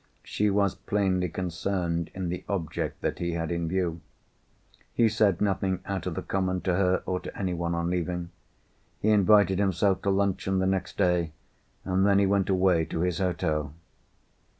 [0.23, 4.01] She was plainly concerned in the object that he had in view.
[4.95, 8.31] He said nothing out of the common to her or to anyone on leaving.
[8.99, 11.33] He invited himself to luncheon the next day,
[11.85, 13.75] and then he went away to his hotel.